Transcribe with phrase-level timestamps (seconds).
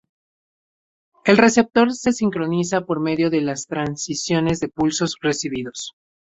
[1.25, 5.93] El receptor se sincroniza por medio de las transiciones de pulsos recibidos.